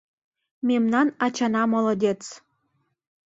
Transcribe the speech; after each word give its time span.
—Мемнан 0.67 1.07
ачана 1.25 1.63
молодец! 1.71 2.21